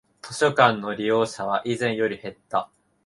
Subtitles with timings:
[0.23, 2.71] 図書館の利用者は以前より減った